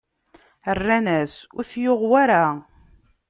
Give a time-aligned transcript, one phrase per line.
[0.77, 2.43] Rran-as: Ur t-yuɣ wara!